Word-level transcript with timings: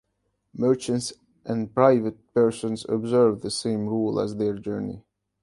Merchants 0.55 1.13
and 1.45 1.75
private 1.75 2.33
persons 2.33 2.87
observe 2.89 3.41
the 3.41 3.51
same 3.51 3.85
rule 3.85 4.17
on 4.19 4.35
their 4.39 4.55
journey. 4.57 5.03